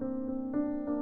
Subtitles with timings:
[0.00, 0.95] うん。